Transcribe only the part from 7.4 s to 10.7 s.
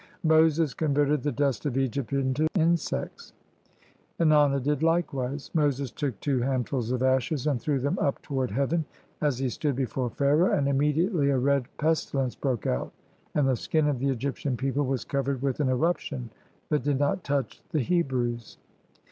and threw them up toward heaven, as he stood before Pharaoh; and